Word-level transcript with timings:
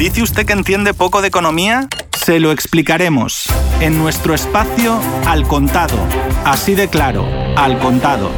¿Dice 0.00 0.22
usted 0.22 0.46
que 0.46 0.54
entiende 0.54 0.94
poco 0.94 1.20
de 1.20 1.28
economía? 1.28 1.86
Se 2.16 2.40
lo 2.40 2.52
explicaremos 2.52 3.44
en 3.82 3.98
nuestro 3.98 4.32
espacio 4.32 4.98
Al 5.26 5.46
Contado. 5.46 5.98
Así 6.42 6.74
de 6.74 6.88
claro, 6.88 7.26
Al 7.54 7.78
Contado. 7.78 8.30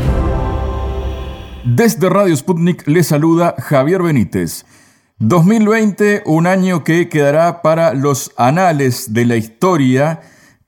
Desde 1.63 2.09
Radio 2.09 2.37
Sputnik 2.37 2.89
le 2.89 3.05
saluda 3.05 3.55
Javier 3.59 4.03
Benítez. 4.03 4.67
2020, 5.21 6.25
un 6.27 6.49
año 6.49 6.83
que 6.83 7.09
quedará 7.09 7.63
para 7.63 7.95
los 7.95 8.33
anales 8.37 9.15
de 9.15 9.25
la 9.25 9.37
historia 9.37 10.21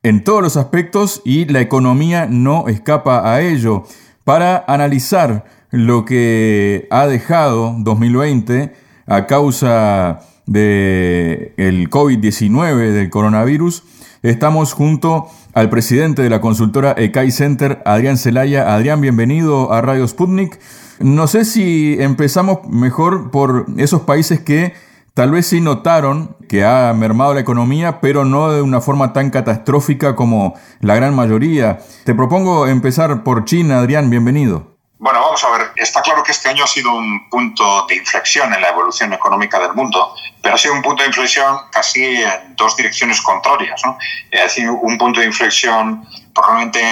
en 0.05 0.23
todos 0.23 0.43
los 0.43 0.57
aspectos 0.57 1.23
y 1.25 1.47
la 1.47 1.61
economía 1.61 2.29
no 2.31 2.69
escapa 2.69 3.35
a 3.35 3.41
ello. 3.41 3.83
Para 4.23 4.65
analizar 4.69 5.45
lo 5.73 6.05
que 6.05 6.87
ha 6.93 7.09
dejado 7.09 7.75
2020 7.81 8.73
a 9.09 9.27
causa 9.27 10.21
del 10.47 11.53
el 11.57 11.91
COVID-19, 11.91 12.93
del 12.93 13.11
coronavirus, 13.11 13.83
estamos 14.23 14.73
junto 14.73 15.27
al 15.53 15.71
presidente 15.71 16.23
de 16.23 16.31
la 16.31 16.41
consultora 16.41 16.95
ECAI 16.97 17.31
Center, 17.31 17.83
Adrián 17.85 18.19
Celaya. 18.19 18.75
Adrián, 18.75 19.01
bienvenido 19.01 19.73
a 19.73 19.81
Radio 19.81 20.07
Sputnik. 20.07 20.59
No 21.01 21.27
sé 21.27 21.45
si 21.45 21.97
empezamos 22.01 22.69
mejor 22.69 23.31
por 23.31 23.67
esos 23.77 24.03
países 24.03 24.41
que 24.41 24.75
tal 25.15 25.31
vez 25.31 25.47
sí 25.47 25.61
notaron 25.61 26.37
que 26.49 26.65
ha 26.65 26.93
mermado 26.95 27.35
la 27.35 27.41
economía, 27.41 28.01
pero 28.01 28.25
no 28.25 28.51
de 28.51 28.63
una 28.63 28.81
forma 28.81 29.13
tan 29.13 29.31
catastrófica 29.31 30.17
como 30.17 30.55
la 30.81 30.95
gran 30.95 31.15
mayoría. 31.15 31.79
Te 32.05 32.15
propongo 32.15 32.67
empezar 32.67 33.23
por 33.25 33.45
China, 33.45 33.79
Adrián, 33.79 34.11
bienvenido. 34.11 34.74
Bueno, 35.05 35.21
vamos 35.21 35.45
a 35.45 35.51
ver, 35.51 35.71
está 35.77 36.01
claro 36.01 36.23
que 36.23 36.33
este 36.33 36.49
año 36.49 36.65
ha 36.65 36.67
sido 36.67 36.95
un 36.95 37.29
punto 37.29 37.85
de 37.87 37.97
inflexión 37.97 38.55
en 38.55 38.63
la 38.63 38.71
evolución 38.71 39.13
económica 39.13 39.59
del 39.59 39.75
mundo, 39.75 40.15
pero 40.41 40.55
ha 40.55 40.59
sido 40.59 40.73
un 40.73 40.81
punto 40.81 41.03
de 41.03 41.09
inflexión 41.09 41.59
casi 41.71 42.03
en 42.03 42.57
dos 42.57 42.75
direcciones 42.75 43.21
contrarias. 43.21 43.83
¿no? 43.85 43.99
Es 44.31 44.45
decir, 44.45 44.71
un 44.71 44.97
punto 44.97 45.21
de 45.21 45.27
inflexión 45.27 46.09
probablemente 46.35 46.83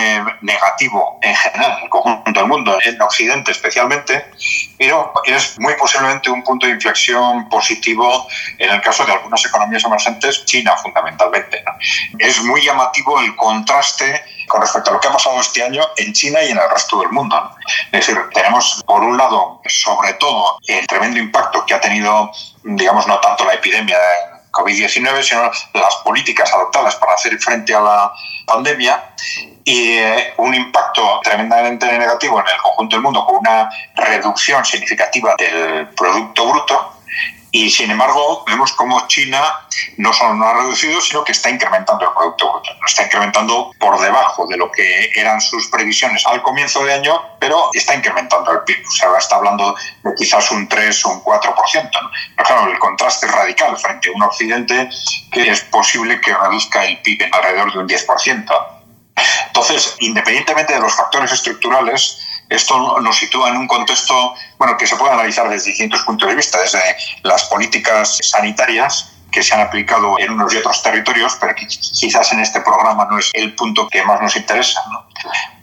negativo 0.40 1.18
en 1.22 1.34
general, 1.34 1.78
en 1.78 1.84
el 1.84 1.90
conjunto 1.90 2.32
del 2.32 2.46
mundo, 2.46 2.78
en 2.84 3.00
Occidente 3.02 3.52
especialmente, 3.52 4.30
pero 4.78 5.12
es 5.24 5.58
muy 5.58 5.74
posiblemente 5.74 6.30
un 6.30 6.42
punto 6.42 6.66
de 6.66 6.72
inflexión 6.72 7.48
positivo 7.48 8.26
en 8.58 8.70
el 8.70 8.80
caso 8.80 9.04
de 9.04 9.12
algunas 9.12 9.44
economías 9.44 9.84
emergentes, 9.84 10.44
China 10.44 10.76
fundamentalmente. 10.76 11.64
Es 12.18 12.42
muy 12.42 12.62
llamativo 12.62 13.20
el 13.20 13.34
contraste 13.36 14.22
con 14.48 14.60
respecto 14.60 14.90
a 14.90 14.94
lo 14.94 15.00
que 15.00 15.08
ha 15.08 15.12
pasado 15.12 15.40
este 15.40 15.62
año 15.62 15.82
en 15.96 16.12
China 16.12 16.42
y 16.42 16.50
en 16.50 16.58
el 16.58 16.70
resto 16.70 17.00
del 17.00 17.10
mundo. 17.10 17.56
Es 17.90 18.06
decir, 18.06 18.18
tenemos 18.34 18.82
por 18.86 19.02
un 19.02 19.16
lado, 19.16 19.60
sobre 19.66 20.12
todo, 20.14 20.58
el 20.66 20.86
tremendo 20.86 21.18
impacto 21.18 21.64
que 21.66 21.74
ha 21.74 21.80
tenido, 21.80 22.30
digamos, 22.62 23.06
no 23.06 23.18
tanto 23.20 23.44
la 23.44 23.54
epidemia 23.54 23.96
COVID-19, 24.52 25.22
sino 25.22 25.42
las 25.74 25.96
políticas 26.04 26.52
adoptadas 26.52 26.96
para 26.96 27.14
hacer 27.14 27.38
frente 27.38 27.74
a 27.74 27.80
la 27.80 28.12
pandemia 28.46 29.14
y 29.64 29.92
eh, 29.92 30.34
un 30.38 30.54
impacto 30.54 31.20
tremendamente 31.22 31.86
negativo 31.98 32.40
en 32.40 32.46
el 32.46 32.60
conjunto 32.62 32.96
del 32.96 33.02
mundo 33.02 33.24
con 33.24 33.36
una 33.36 33.70
reducción 33.94 34.64
significativa 34.64 35.34
del 35.38 35.88
Producto 35.88 36.48
Bruto 36.48 36.92
y 37.54 37.70
sin 37.70 37.90
embargo, 37.90 38.44
vemos 38.46 38.72
cómo 38.72 39.06
China 39.08 39.68
no 39.98 40.10
solo 40.14 40.32
no 40.32 40.46
ha 40.46 40.54
reducido, 40.54 41.02
sino 41.02 41.22
que 41.22 41.32
está 41.32 41.50
incrementando 41.50 42.06
el 42.06 42.14
Producto 42.14 42.50
Bruto. 42.50 42.70
Está 42.86 43.02
incrementando 43.04 43.72
por 43.78 44.00
debajo 44.00 44.46
de 44.46 44.56
lo 44.56 44.72
que 44.72 45.10
eran 45.14 45.38
sus 45.38 45.68
previsiones 45.68 46.26
al 46.26 46.40
comienzo 46.40 46.82
de 46.82 46.94
año, 46.94 47.22
pero 47.38 47.68
está 47.74 47.94
incrementando 47.94 48.52
el 48.52 48.60
PIB. 48.60 48.86
O 48.88 48.90
sea, 48.90 49.08
está 49.18 49.36
hablando 49.36 49.76
de 50.02 50.14
quizás 50.14 50.50
un 50.50 50.66
3 50.66 51.04
o 51.04 51.10
un 51.10 51.22
4%. 51.22 51.90
¿no? 52.02 52.10
Pero 52.36 52.48
claro, 52.48 52.72
el 52.72 52.78
contraste 52.78 53.26
es 53.26 53.32
radical 53.32 53.76
frente 53.76 54.08
a 54.08 54.12
un 54.12 54.22
Occidente 54.22 54.88
que 55.30 55.50
es 55.50 55.60
posible 55.64 56.22
que 56.22 56.34
reduzca 56.34 56.86
el 56.86 57.02
PIB 57.02 57.24
en 57.24 57.34
alrededor 57.34 57.70
de 57.74 57.78
un 57.80 57.86
10%. 57.86 58.66
Entonces, 59.48 59.96
independientemente 60.00 60.72
de 60.72 60.80
los 60.80 60.94
factores 60.94 61.30
estructurales, 61.30 62.18
esto 62.48 63.00
nos 63.00 63.16
sitúa 63.16 63.48
en 63.48 63.56
un 63.56 63.66
contexto 63.66 64.34
bueno, 64.58 64.76
que 64.76 64.86
se 64.86 64.96
puede 64.96 65.12
analizar 65.12 65.48
desde 65.48 65.70
distintos 65.70 66.02
puntos 66.02 66.28
de 66.28 66.34
vista, 66.34 66.60
desde 66.60 66.80
las 67.22 67.44
políticas 67.44 68.18
sanitarias 68.22 69.12
que 69.30 69.42
se 69.42 69.54
han 69.54 69.62
aplicado 69.62 70.18
en 70.18 70.30
unos 70.30 70.52
y 70.52 70.58
otros 70.58 70.82
territorios, 70.82 71.36
pero 71.40 71.54
quizás 71.54 72.32
en 72.32 72.40
este 72.40 72.60
programa 72.60 73.06
no 73.10 73.18
es 73.18 73.30
el 73.32 73.54
punto 73.54 73.88
que 73.88 74.04
más 74.04 74.20
nos 74.20 74.36
interesa. 74.36 74.82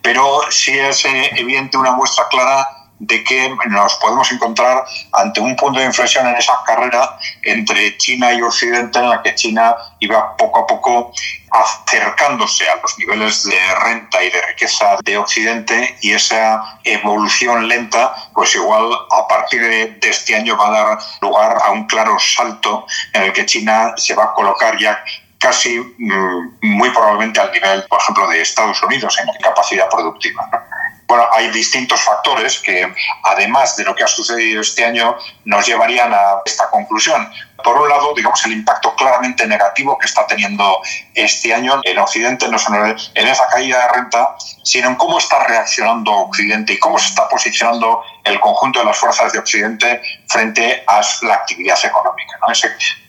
Pero 0.01 0.41
sí 0.50 0.78
es 0.78 1.06
eh, 1.06 1.29
evidente 1.35 1.78
una 1.78 1.91
muestra 1.91 2.28
clara 2.29 2.67
de 2.99 3.23
que 3.23 3.55
nos 3.67 3.95
podemos 3.95 4.31
encontrar 4.31 4.83
ante 5.13 5.39
un 5.39 5.55
punto 5.55 5.79
de 5.79 5.85
inflexión 5.85 6.27
en 6.27 6.35
esa 6.35 6.53
carrera 6.65 7.17
entre 7.43 7.97
China 7.97 8.33
y 8.33 8.41
Occidente, 8.41 8.99
en 8.99 9.09
la 9.09 9.23
que 9.23 9.35
China 9.35 9.75
iba 9.99 10.35
poco 10.35 10.59
a 10.59 10.67
poco 10.67 11.13
acercándose 11.51 12.69
a 12.69 12.75
los 12.75 12.97
niveles 12.99 13.43
de 13.43 13.59
renta 13.83 14.23
y 14.23 14.29
de 14.29 14.41
riqueza 14.41 14.97
de 15.03 15.17
Occidente 15.17 15.97
y 16.01 16.11
esa 16.11 16.79
evolución 16.83 17.67
lenta, 17.67 18.13
pues 18.33 18.53
igual 18.55 18.91
a 19.11 19.27
partir 19.27 19.61
de, 19.61 19.99
este 20.03 20.35
año 20.35 20.57
va 20.57 20.67
a 20.67 20.71
dar 20.71 20.99
lugar 21.21 21.57
a 21.63 21.71
un 21.71 21.87
claro 21.87 22.17
salto 22.19 22.85
en 23.13 23.23
el 23.23 23.33
que 23.33 23.45
China 23.45 23.93
se 23.97 24.13
va 24.13 24.25
a 24.25 24.33
colocar 24.33 24.77
ya 24.77 25.03
casi 25.37 25.79
mm, 25.79 26.57
muy 26.61 26.89
probablemente 26.89 27.39
al 27.39 27.51
nivel, 27.51 27.83
por 27.87 27.99
ejemplo, 28.01 28.27
de 28.27 28.41
Estados 28.41 28.81
Unidos 28.83 29.17
en 29.19 29.41
capacidad 29.41 29.89
productiva. 29.89 30.49
Bueno, 31.09 31.28
hay 31.31 31.50
distintos 31.50 32.00
factores 32.02 32.59
que, 32.59 32.88
además 33.24 33.75
de 33.75 33.84
lo 33.84 33.96
que 33.96 34.03
ha 34.03 34.08
sucedido 34.08 34.62
este 34.62 34.86
año, 34.86 35.18
nos 35.44 35.66
llevarían 35.66 36.14
a 36.14 36.44
esta 36.46 36.70
conclusión. 36.70 37.28
Por 37.64 37.81
un 37.81 37.90
lado, 37.90 38.14
digamos, 38.16 38.46
el 38.46 38.52
impacto 38.52 38.96
claramente 38.96 39.47
negativo 39.47 39.97
que 39.97 40.06
está 40.06 40.28
teniendo 40.28 40.80
este 41.16 41.52
año 41.52 41.81
en 41.84 41.97
Occidente, 41.97 42.47
no 42.47 42.59
solo 42.59 42.86
en 42.86 43.28
esa 43.28 43.47
caída 43.47 43.88
de 43.88 43.94
renta, 43.94 44.36
sino 44.64 44.90
en 44.90 44.96
cómo 44.97 45.18
está 45.18 45.44
reaccionando 45.46 46.12
Occidente 46.12 46.74
y 46.74 46.78
cómo 46.78 47.00
se 47.00 47.08
está 47.08 47.28
posicionando 47.28 48.03
el 48.24 48.40
conjunto 48.40 48.78
de 48.78 48.86
las 48.86 48.97
fuerzas 48.97 49.34
de 49.34 49.40
Occidente 49.40 50.03
frente 50.28 50.84
a 50.86 51.02
la 51.24 51.34
actividad 51.34 51.84
económica. 51.84 52.38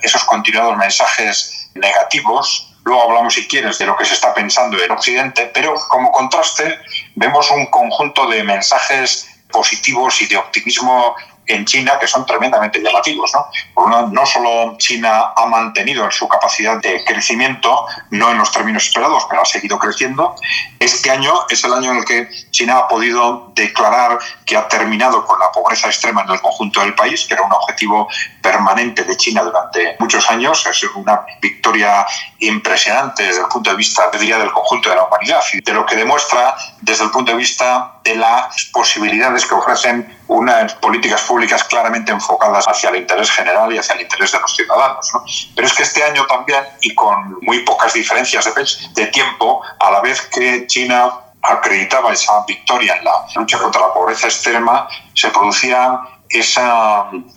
esos 0.01 0.25
continuados 0.25 0.75
mensajes 0.79 1.69
negativos 1.75 2.70
Luego 2.85 3.03
hablamos, 3.03 3.35
si 3.35 3.47
quieres, 3.47 3.79
de 3.79 3.87
lo 3.87 3.97
que 3.97 4.05
se 4.05 4.15
está 4.15 4.33
pensando 4.35 4.83
en 4.83 4.91
Occidente, 4.91 5.51
pero 5.53 5.75
como 5.89 6.11
contraste 6.11 6.79
vemos 7.15 7.51
un 7.51 7.67
conjunto 7.67 8.27
de 8.29 8.43
mensajes 8.43 9.29
positivos 9.51 10.21
y 10.23 10.27
de 10.27 10.37
optimismo 10.37 11.15
en 11.53 11.65
China 11.65 11.99
que 12.01 12.07
son 12.07 12.25
tremendamente 12.27 12.81
llamativos. 12.81 13.31
¿no? 13.35 13.47
Por 13.75 13.87
una, 13.87 14.03
no 14.03 14.27
solo 14.27 14.77
China 14.79 15.33
ha 15.37 15.47
mantenido 15.47 16.11
su 16.11 16.29
capacidad 16.29 16.79
de 16.81 17.05
crecimiento, 17.05 17.87
no 18.11 18.31
en 18.31 18.39
los 18.39 18.51
términos 18.53 18.85
esperados, 18.85 19.27
pero 19.29 19.43
ha 19.43 19.45
seguido 19.45 19.79
creciendo. 19.79 20.35
Este 20.79 21.11
año 21.11 21.33
es 21.49 21.63
el 21.65 21.73
año 21.73 21.93
en 21.93 21.99
el 21.99 22.05
que 22.05 22.29
China 22.51 22.79
ha 22.79 22.89
podido 22.89 23.53
declarar 23.55 24.19
que 24.47 24.57
ha 24.57 24.69
terminado 24.69 25.25
con 25.25 25.39
la 25.39 25.51
pobreza 25.53 25.89
extrema 25.89 26.23
en 26.23 26.31
el 26.31 26.41
conjunto 26.41 26.81
del 26.81 26.95
país, 26.95 27.27
que 27.27 27.35
era 27.35 27.43
un 27.43 27.53
objetivo 27.53 28.09
permanente 28.43 29.05
de 29.05 29.17
China 29.17 29.43
durante 29.43 29.97
muchos 29.99 30.29
años. 30.31 30.65
Es 30.67 30.83
una 30.95 31.25
victoria 31.41 32.07
impresionante 32.39 33.25
desde 33.25 33.43
el 33.43 33.49
punto 33.49 33.71
de 33.71 33.77
vista, 33.77 34.11
diría, 34.13 34.39
del 34.39 34.53
conjunto 34.53 34.89
de 34.89 34.97
la 34.97 35.05
humanidad 35.05 35.41
y 35.53 35.61
de 35.61 35.73
lo 35.73 35.85
que 35.87 35.97
demuestra 35.97 36.55
desde 36.81 37.05
el 37.05 37.11
punto 37.11 37.33
de 37.33 37.39
vista 37.39 38.00
de 38.05 38.17
las 38.17 38.71
posibilidades 38.73 39.47
que 39.47 39.55
ofrecen 39.55 40.19
unas 40.29 40.75
políticas 40.75 41.21
públicas 41.23 41.65
claramente 41.65 42.13
enfocadas 42.13 42.67
hacia 42.67 42.91
el 42.91 42.97
interés 42.97 43.31
general 43.31 43.73
y 43.73 43.79
hacia 43.79 43.95
el 43.95 44.03
interés 44.03 44.33
de 44.33 44.41
los 44.41 44.55
ciudadanos. 44.55 45.13
Pero 45.55 45.67
es 45.67 45.73
que 45.75 45.83
este 45.83 46.03
año 46.03 46.27
también, 46.27 46.65
y 46.81 46.95
con 46.95 47.39
muy 47.43 47.61
pocas 47.61 47.93
diferencias 47.93 48.45
de, 48.45 49.03
de 49.03 49.07
tiempo, 49.09 49.63
a 49.79 49.91
la 49.91 50.01
vez 50.01 50.23
que 50.23 50.67
China 50.67 51.11
acreditaba 51.43 52.13
esa 52.13 52.45
victoria 52.47 52.97
en 52.97 53.05
la 53.05 53.13
lucha 53.35 53.59
contra 53.59 53.81
la 53.81 53.95
pobreza 53.95 54.27
extrema, 54.27 54.89
se 55.15 55.29
producía 55.31 56.01
ese 56.29 56.61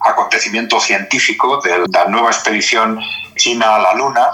acontecimiento 0.02 0.80
científico 0.80 1.60
de 1.62 1.84
la 1.92 2.06
nueva 2.06 2.30
expedición 2.30 3.00
china 3.36 3.76
a 3.76 3.80
la 3.80 3.94
Luna, 3.96 4.32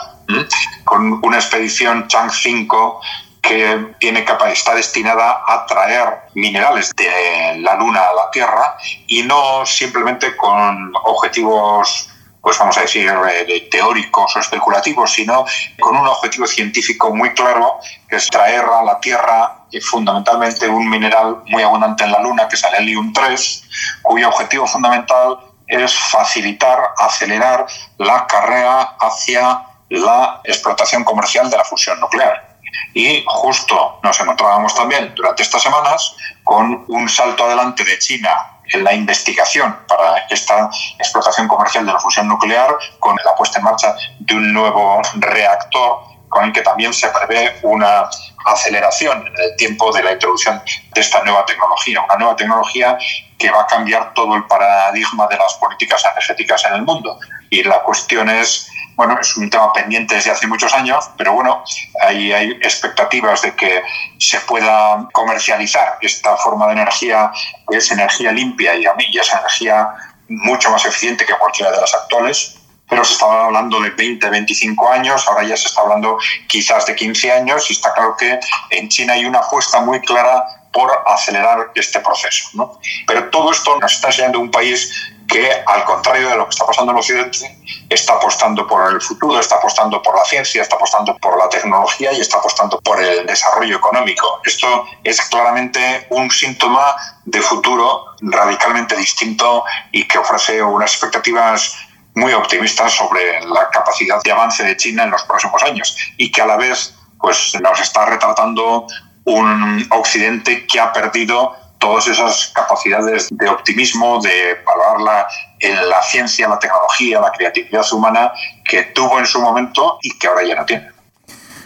con 0.84 1.20
una 1.24 1.38
expedición 1.38 2.08
Chang 2.08 2.30
5 2.30 3.02
que 3.42 3.96
tiene 4.00 4.26
está 4.52 4.76
destinada 4.76 5.44
a 5.48 5.66
traer 5.66 6.20
minerales 6.36 6.92
de 6.96 7.58
la 7.60 7.76
Luna 7.76 8.02
a 8.02 8.14
la 8.14 8.32
Tierra 8.32 8.78
y 9.08 9.24
no 9.24 9.66
simplemente 9.66 10.36
con 10.36 10.92
objetivos 11.04 12.10
pues 12.42 12.58
vamos 12.58 12.78
a 12.78 12.82
decir, 12.82 13.12
eh, 13.48 13.68
teóricos 13.70 14.36
o 14.36 14.40
especulativos, 14.40 15.12
sino 15.12 15.46
con 15.80 15.98
un 15.98 16.08
objetivo 16.08 16.48
científico 16.48 17.14
muy 17.14 17.34
claro, 17.34 17.80
que 18.08 18.16
es 18.16 18.30
traer 18.30 18.64
a 18.64 18.84
la 18.84 19.00
Tierra 19.00 19.66
eh, 19.72 19.82
fundamentalmente 19.82 20.68
un 20.68 20.90
mineral 20.90 21.44
muy 21.48 21.64
abundante 21.64 22.06
en 22.06 22.12
la 22.12 22.22
Luna, 22.22 22.48
que 22.48 22.56
es 22.56 22.64
el 22.64 22.76
helium-3, 22.76 24.02
cuyo 24.02 24.30
objetivo 24.30 24.66
fundamental 24.68 25.38
es 25.68 25.94
facilitar, 25.94 26.80
acelerar 26.98 27.66
la 27.98 28.26
carrera 28.26 28.96
hacia 29.00 29.66
la 29.90 30.42
explotación 30.44 31.04
comercial 31.04 31.50
de 31.50 31.58
la 31.58 31.64
fusión 31.64 32.00
nuclear. 32.00 32.49
Y 32.94 33.24
justo 33.28 34.00
nos 34.04 34.20
encontrábamos 34.20 34.74
también 34.76 35.14
durante 35.16 35.44
estas 35.44 35.62
semanas 35.62 36.16
con 36.44 36.86
un 36.88 37.10
salto 37.10 37.46
adelante 37.46 37.84
de 37.84 37.98
China 38.00 38.60
en 38.72 38.84
la 38.84 38.94
investigación 38.94 39.76
para 39.88 40.26
esta 40.30 40.70
explotación 40.98 41.48
comercial 41.48 41.86
de 41.86 41.94
la 41.94 42.00
fusión 42.00 42.28
nuclear 42.28 42.76
con 43.00 43.16
la 43.26 43.36
puesta 43.36 43.60
en 43.60 43.66
marcha 43.66 43.96
de 44.20 44.36
un 44.36 44.54
nuevo 44.54 45.02
reactor 45.16 46.10
con 46.30 46.46
el 46.46 46.54
que 46.54 46.62
también 46.62 46.94
se 46.94 47.10
prevé 47.10 47.60
una 47.64 48.08
aceleración 48.46 49.26
en 49.28 49.44
el 49.44 49.56
tiempo 49.58 49.92
de 49.92 50.04
la 50.04 50.14
introducción 50.14 50.62
de 50.94 51.02
esta 51.02 51.24
nueva 51.24 51.46
tecnología, 51.46 52.02
una 52.02 52.16
nueva 52.16 52.36
tecnología 52.36 52.98
que 53.38 53.50
va 53.50 53.62
a 53.62 53.68
cambiar 53.68 54.14
todo 54.14 54.36
el 54.36 54.46
paradigma 54.46 55.28
de 55.28 55.38
las 55.38 55.54
políticas 55.56 56.04
energéticas 56.06 56.64
en 56.66 56.76
el 56.76 56.84
mundo. 56.84 57.20
Y 57.50 57.64
la 57.64 57.82
cuestión 57.82 58.30
es, 58.30 58.70
bueno, 59.00 59.18
es 59.18 59.38
un 59.38 59.50
tema 59.50 59.72
pendiente 59.72 60.16
desde 60.16 60.30
hace 60.30 60.46
muchos 60.46 60.74
años, 60.74 61.10
pero 61.16 61.32
bueno, 61.32 61.64
ahí 62.02 62.34
hay 62.34 62.52
expectativas 62.52 63.42
de 63.42 63.56
que 63.56 63.82
se 64.18 64.42
pueda 64.42 65.08
comercializar 65.14 65.98
esta 66.02 66.36
forma 66.36 66.68
de 66.68 66.74
energía, 66.74 67.32
que 67.66 67.78
es 67.78 67.90
energía 67.92 68.34
limpia 68.34 68.76
y 68.76 68.86
a 68.86 68.94
mí 68.96 69.06
es 69.18 69.32
energía 69.32 69.88
mucho 70.28 70.70
más 70.70 70.84
eficiente 70.84 71.26
que 71.26 71.34
cualquiera 71.36 71.72
de 71.72 71.80
las 71.80 71.94
actuales, 71.94 72.58
pero 72.90 73.06
se 73.06 73.14
estaba 73.14 73.46
hablando 73.46 73.80
de 73.80 73.92
20, 73.92 74.30
25 74.30 74.92
años, 74.92 75.26
ahora 75.30 75.44
ya 75.44 75.56
se 75.56 75.70
está 75.70 75.80
hablando 75.80 76.18
quizás 76.50 76.86
de 76.86 76.94
15 76.94 77.32
años 77.32 77.70
y 77.70 77.74
está 77.76 77.94
claro 77.94 78.18
que 78.18 78.38
en 78.70 78.90
China 78.90 79.14
hay 79.14 79.24
una 79.24 79.40
apuesta 79.40 79.80
muy 79.80 80.02
clara 80.02 80.44
por 80.74 80.92
acelerar 81.08 81.72
este 81.74 82.02
proceso. 82.02 82.50
¿no? 82.54 82.82
Pero 83.08 83.30
todo 83.30 83.54
esto 83.54 83.80
nos 83.80 83.94
está 83.94 84.10
enseñando 84.10 84.42
un 84.42 84.52
país 84.52 84.92
que, 85.30 85.64
al 85.66 85.86
contrario 85.86 86.30
de 86.30 86.36
lo 86.36 86.46
que 86.46 86.50
está 86.50 86.66
pasando 86.66 86.92
en 86.92 86.98
Occidente, 86.98 87.58
está 87.88 88.14
apostando 88.14 88.68
por 88.68 88.92
el 88.92 89.00
futuro, 89.00 89.40
está 89.40 89.56
apostando 89.56 90.02
por 90.02 90.18
la 90.18 90.26
ciencia, 90.26 90.64
está 90.64 90.76
apostando 90.76 91.16
por 91.18 91.38
la 91.38 91.48
tecnología 91.48 92.12
y 92.12 92.20
está 92.20 92.38
apostando 92.38 92.82
por 92.82 93.02
el 93.02 93.26
desarrollo 93.28 93.78
económico. 93.78 94.42
Esto 94.44 94.86
es 95.04 95.22
claramente 95.30 96.08
un 96.10 96.32
síntoma 96.32 96.96
de 97.26 97.42
futuro 97.42 98.06
radicalmente 98.22 98.96
distinto 98.98 99.64
y 99.92 100.08
que 100.08 100.18
ofrece 100.18 100.64
unas 100.64 100.92
expectativas 100.92 101.76
muy 102.16 102.34
optimistas 102.34 102.92
sobre 102.92 103.40
la 103.46 103.70
capacidad 103.70 104.22
de 104.24 104.32
avance 104.32 104.64
de 104.64 104.76
China 104.76 105.04
en 105.04 105.12
los 105.12 105.24
próximos 105.24 105.62
años 105.64 105.96
y 106.18 106.32
que 106.32 106.42
a 106.42 106.48
la 106.48 106.58
vez 106.58 106.96
pues, 107.20 107.54
nos 107.62 107.80
está 107.80 108.06
retratando 108.06 108.88
un 109.26 109.88
Occidente 109.92 110.66
que 110.66 110.80
ha 110.80 110.92
perdido 110.92 111.56
todas 111.80 112.08
esas 112.08 112.52
capacidades 112.54 113.30
de 113.32 113.50
optimismo, 113.50 114.22
de 114.22 114.58
valorar 114.66 115.26
en 115.60 115.90
la 115.90 116.02
ciencia, 116.04 116.48
la 116.48 116.60
tecnología, 116.60 117.20
la 117.20 117.32
creatividad 117.32 117.84
humana 117.92 118.32
que 118.70 118.84
tuvo 118.94 119.20
en 119.20 119.26
su 119.26 119.42
momento 119.42 119.98
y 120.02 120.18
que 120.18 120.28
ahora 120.28 120.44
ya 120.46 120.56
no 120.56 120.66
tiene. 120.66 120.88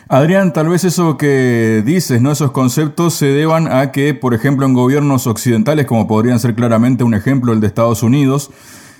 Adrián, 0.10 0.54
tal 0.54 0.69
vez 0.69 0.83
eso 0.83 1.18
que 1.18 1.81
dices, 1.83 2.21
¿no? 2.21 2.31
Esos 2.31 2.51
conceptos 2.51 3.15
se 3.15 3.27
deban 3.27 3.71
a 3.71 3.92
que, 3.92 4.13
por 4.13 4.33
ejemplo, 4.33 4.65
en 4.65 4.74
gobiernos 4.74 5.25
occidentales, 5.27 5.88
como 5.88 6.07
podrían 6.07 6.39
ser 6.39 6.54
claramente 6.54 7.04
un 7.04 7.13
ejemplo 7.13 7.54
el 7.54 7.62
de 7.62 7.68
Estados 7.68 8.04
Unidos, 8.04 8.51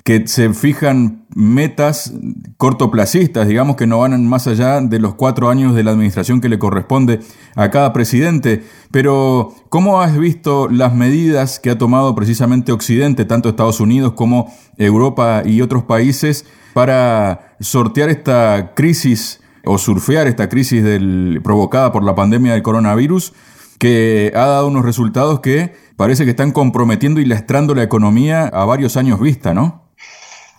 que 0.04 0.28
se 0.28 0.52
fijan 0.52 1.24
metas 1.34 2.12
cortoplacistas, 2.58 3.48
digamos 3.48 3.76
que 3.76 3.86
no 3.86 4.00
van 4.00 4.26
más 4.26 4.46
allá 4.46 4.82
de 4.82 4.98
los 4.98 5.14
cuatro 5.14 5.48
años 5.48 5.74
de 5.74 5.82
la 5.82 5.92
administración 5.92 6.42
que 6.42 6.50
le 6.50 6.58
corresponde 6.58 7.20
a 7.56 7.70
cada 7.70 7.94
presidente. 7.94 8.62
Pero, 8.90 9.54
¿cómo 9.70 10.02
has 10.02 10.18
visto 10.18 10.68
las 10.68 10.94
medidas 10.94 11.58
que 11.58 11.70
ha 11.70 11.78
tomado 11.78 12.14
precisamente 12.14 12.70
Occidente, 12.70 13.24
tanto 13.24 13.48
Estados 13.48 13.80
Unidos 13.80 14.12
como 14.12 14.54
Europa 14.76 15.42
y 15.42 15.62
otros 15.62 15.84
países, 15.84 16.44
para 16.74 17.56
sortear 17.60 18.10
esta 18.10 18.74
crisis 18.74 19.40
o 19.64 19.78
surfear 19.78 20.26
esta 20.26 20.50
crisis 20.50 20.84
del, 20.84 21.40
provocada 21.42 21.92
por 21.92 22.04
la 22.04 22.14
pandemia 22.14 22.52
del 22.52 22.62
coronavirus, 22.62 23.32
que 23.78 24.32
ha 24.34 24.44
dado 24.44 24.68
unos 24.68 24.84
resultados 24.84 25.40
que 25.40 25.72
parece 25.96 26.24
que 26.24 26.30
están 26.30 26.52
comprometiendo 26.52 27.22
y 27.22 27.24
lastrando 27.24 27.74
la 27.74 27.82
economía 27.82 28.44
a 28.48 28.66
varios 28.66 28.98
años 28.98 29.18
vista, 29.18 29.54
¿no? 29.54 29.83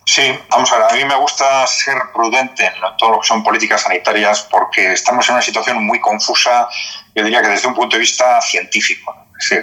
Sí, 0.08 0.22
vamos 0.48 0.72
a 0.72 0.78
ver, 0.78 0.86
a 0.92 0.94
mí 0.94 1.04
me 1.04 1.16
gusta 1.16 1.66
ser 1.66 1.96
prudente 2.14 2.64
en 2.64 2.74
todo 2.96 3.10
lo 3.10 3.20
que 3.20 3.26
son 3.26 3.42
políticas 3.42 3.82
sanitarias 3.82 4.46
porque 4.48 4.92
estamos 4.92 5.28
en 5.28 5.34
una 5.34 5.42
situación 5.42 5.84
muy 5.84 6.00
confusa, 6.00 6.68
yo 7.12 7.24
diría 7.24 7.42
que 7.42 7.48
desde 7.48 7.66
un 7.66 7.74
punto 7.74 7.96
de 7.96 8.00
vista 8.00 8.40
científico. 8.40 9.14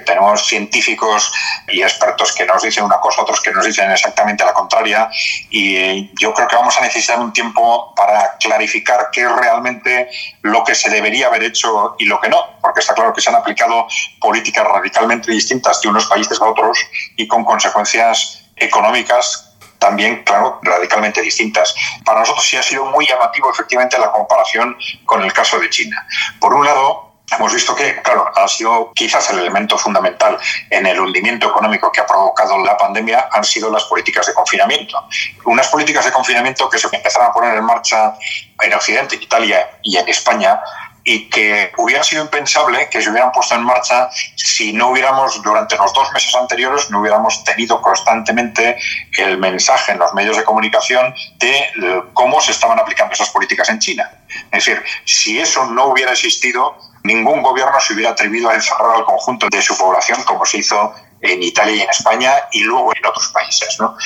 Tenemos 0.06 0.45
científicos 0.45 1.31
y 1.68 1.81
expertos 1.81 2.34
que 2.34 2.45
nos 2.45 2.62
dicen 2.62 2.84
una 2.84 3.00
cosa, 3.00 3.22
otros 3.22 3.42
que 3.42 3.51
nos 3.51 3.66
dicen 3.66 3.90
exactamente 3.90 4.45
la 4.45 4.54
contraria 4.54 5.10
y 5.50 6.13
yo 6.22 6.31
creo 6.34 6.48
que 6.48 6.57
vamos 6.57 6.78
a 6.78 6.81
necesitar 6.81 7.19
un 7.19 7.34
tiempo 7.34 7.96
para 7.96 8.38
clarificar 8.38 9.10
qué 9.12 9.22
es 9.22 9.31
realmente 9.31 10.10
lo 10.44 10.63
que 10.63 10.75
se 10.75 10.89
debería 10.89 11.28
haber 11.28 11.44
hecho 11.44 11.96
y 11.98 12.06
lo 12.06 12.19
que 12.22 12.30
no, 12.30 12.60
porque 12.62 12.81
está 12.81 12.94
claro 12.94 13.13
que 13.13 13.22
se 13.22 13.30
han 13.30 13.36
aplicado 13.36 13.88
políticas 14.19 14.66
radicalmente 14.66 15.31
distintas 15.31 15.81
de 15.81 15.88
unos 15.88 16.06
países 16.06 16.39
a 16.39 16.46
otros 16.46 16.78
y 17.16 17.28
con 17.28 17.44
consecuencias 17.44 18.44
económicas 18.57 19.52
también, 19.83 20.24
claro, 20.24 20.59
radicalmente 20.62 21.21
distintas. 21.21 21.75
Para 22.06 22.21
nosotros 22.21 22.47
sí 22.47 22.56
ha 22.56 22.63
sido 22.63 22.85
muy 22.85 23.06
llamativo 23.06 23.51
efectivamente 23.51 24.00
la 24.00 24.13
comparación 24.13 24.77
con 25.06 25.21
el 25.21 25.33
caso 25.33 25.59
de 25.59 25.69
China. 25.69 26.07
Por 26.39 26.53
un 26.53 26.65
lado, 26.65 27.13
Hemos 27.31 27.53
visto 27.53 27.74
que, 27.74 28.00
claro, 28.01 28.30
ha 28.35 28.47
sido 28.47 28.91
quizás 28.94 29.30
el 29.31 29.39
elemento 29.39 29.77
fundamental 29.77 30.38
en 30.69 30.85
el 30.85 31.00
hundimiento 31.00 31.47
económico 31.47 31.91
que 31.91 32.01
ha 32.01 32.06
provocado 32.06 32.63
la 32.63 32.77
pandemia 32.77 33.30
han 33.31 33.44
sido 33.44 33.71
las 33.71 33.85
políticas 33.85 34.27
de 34.27 34.33
confinamiento. 34.33 35.07
Unas 35.45 35.68
políticas 35.69 36.06
de 36.06 36.12
confinamiento 36.12 36.69
que 36.69 36.77
se 36.77 36.94
empezaron 36.94 37.29
a 37.29 37.33
poner 37.33 37.57
en 37.57 37.63
marcha 37.63 38.13
en 38.62 38.74
Occidente, 38.74 39.15
en 39.15 39.24
Italia 39.24 39.79
y 39.81 39.97
en 39.97 40.07
España 40.09 40.59
y 41.03 41.29
que 41.29 41.71
hubiera 41.77 42.03
sido 42.03 42.23
impensable 42.23 42.88
que 42.89 43.01
se 43.01 43.09
hubieran 43.09 43.31
puesto 43.31 43.55
en 43.55 43.63
marcha 43.63 44.09
si 44.35 44.71
no 44.71 44.89
hubiéramos, 44.89 45.41
durante 45.41 45.75
los 45.75 45.94
dos 45.94 46.11
meses 46.13 46.33
anteriores, 46.35 46.89
no 46.89 47.01
hubiéramos 47.01 47.44
tenido 47.44 47.81
constantemente 47.81 48.77
el 49.17 49.38
mensaje 49.38 49.91
en 49.91 50.00
los 50.00 50.13
medios 50.13 50.38
de 50.38 50.44
comunicación 50.44 51.13
de 51.38 51.57
eh, 51.57 52.01
cómo 52.13 52.39
se 52.39 52.51
estaban 52.51 52.79
aplicando 52.79 53.13
esas 53.13 53.29
políticas 53.29 53.69
en 53.69 53.79
China. 53.79 54.11
Es 54.51 54.65
decir, 54.65 54.83
si 55.05 55.39
eso 55.39 55.65
no 55.65 55.88
hubiera 55.88 56.13
existido, 56.13 56.77
ningún 57.03 57.41
gobierno 57.41 57.79
se 57.79 57.94
hubiera 57.94 58.11
atrevido 58.11 58.50
a 58.50 58.55
encerrar 58.55 58.95
al 58.95 59.05
conjunto 59.05 59.47
de 59.50 59.61
su 59.61 59.77
población 59.77 60.23
como 60.23 60.45
se 60.45 60.59
hizo 60.59 60.94
en 61.21 61.41
Italia 61.41 61.75
y 61.75 61.81
en 61.81 61.89
España 61.89 62.33
y 62.51 62.61
luego 62.61 62.94
en 62.95 63.05
otros 63.05 63.29
países. 63.29 63.77
¿no? 63.79 63.97